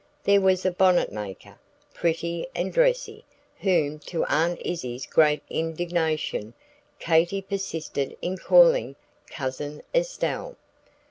There 0.23 0.41
was 0.41 0.65
a 0.65 0.71
bonnet 0.71 1.11
maker, 1.11 1.59
pretty 1.93 2.47
and 2.55 2.73
dressy, 2.73 3.23
whom, 3.59 3.99
to 4.07 4.25
Aunt 4.25 4.59
Izzie's 4.65 5.05
great 5.05 5.43
indignation, 5.47 6.55
Katy 6.97 7.43
persisted 7.43 8.17
in 8.19 8.37
calling 8.39 8.95
"Cousin 9.29 9.83
Estelle!" 9.93 10.55